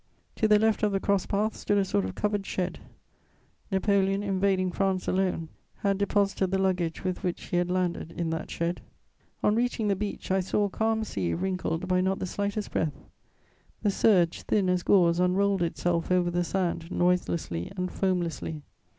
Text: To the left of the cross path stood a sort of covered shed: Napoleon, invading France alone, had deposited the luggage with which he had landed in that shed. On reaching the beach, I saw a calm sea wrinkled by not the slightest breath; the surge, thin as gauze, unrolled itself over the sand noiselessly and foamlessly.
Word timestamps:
To 0.37 0.47
the 0.47 0.57
left 0.57 0.81
of 0.81 0.93
the 0.93 0.99
cross 0.99 1.27
path 1.27 1.55
stood 1.55 1.77
a 1.77 1.85
sort 1.85 2.05
of 2.05 2.15
covered 2.15 2.43
shed: 2.43 2.79
Napoleon, 3.71 4.23
invading 4.23 4.71
France 4.71 5.07
alone, 5.07 5.49
had 5.81 5.99
deposited 5.99 6.49
the 6.49 6.57
luggage 6.57 7.03
with 7.03 7.21
which 7.21 7.43
he 7.43 7.57
had 7.57 7.69
landed 7.69 8.11
in 8.11 8.31
that 8.31 8.49
shed. 8.49 8.81
On 9.43 9.53
reaching 9.53 9.89
the 9.89 9.95
beach, 9.95 10.31
I 10.31 10.39
saw 10.39 10.63
a 10.63 10.69
calm 10.71 11.03
sea 11.03 11.35
wrinkled 11.35 11.87
by 11.87 12.01
not 12.01 12.17
the 12.17 12.25
slightest 12.25 12.71
breath; 12.71 12.97
the 13.83 13.91
surge, 13.91 14.41
thin 14.41 14.69
as 14.69 14.81
gauze, 14.81 15.19
unrolled 15.19 15.61
itself 15.61 16.09
over 16.11 16.31
the 16.31 16.43
sand 16.43 16.89
noiselessly 16.89 17.71
and 17.77 17.91
foamlessly. 17.91 18.63